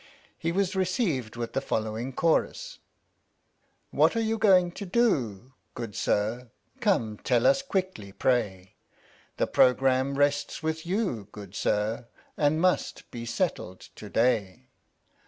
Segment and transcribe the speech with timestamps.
[0.35, 2.79] He was received with the following chorus:
[3.91, 8.73] What are you going to do, good sir, Come tell us quickly pray
[9.37, 14.69] The programme rests with you, good sir, And must be settled to day.